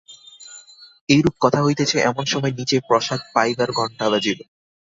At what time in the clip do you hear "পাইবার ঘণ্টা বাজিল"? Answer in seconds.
3.33-4.39